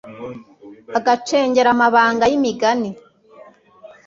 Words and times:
agacengera 0.97 1.69
amabanga 1.75 2.23
y'imigani 2.31 2.89